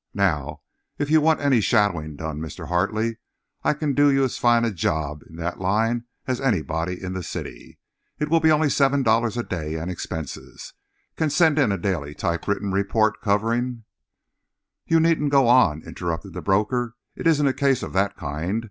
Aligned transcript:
"Now, 0.15 0.61
if 0.97 1.11
you 1.11 1.21
want 1.21 1.41
any 1.41 1.61
shadowing 1.61 2.15
done, 2.15 2.39
Mr. 2.39 2.69
Hartley, 2.69 3.19
I 3.63 3.75
can 3.75 3.93
do 3.93 4.09
you 4.11 4.23
as 4.23 4.35
fine 4.39 4.65
a 4.65 4.71
job 4.71 5.21
in 5.29 5.35
that 5.35 5.59
line 5.61 6.05
as 6.25 6.41
anybody 6.41 6.99
in 6.99 7.13
the 7.13 7.21
city. 7.21 7.77
It 8.17 8.27
will 8.27 8.39
be 8.39 8.51
only 8.51 8.69
$7 8.69 9.37
a 9.37 9.43
day 9.43 9.75
and 9.75 9.91
expenses. 9.91 10.73
Can 11.17 11.29
send 11.29 11.59
in 11.59 11.71
a 11.71 11.77
daily 11.77 12.15
typewritten 12.15 12.71
report, 12.71 13.21
covering—" 13.21 13.83
"You 14.87 14.99
needn't 14.99 15.29
go 15.29 15.47
on," 15.47 15.83
interrupted 15.83 16.33
the 16.33 16.41
broker. 16.41 16.95
"It 17.15 17.27
isn't 17.27 17.45
a 17.45 17.53
case 17.53 17.83
of 17.83 17.93
that 17.93 18.17
kind. 18.17 18.59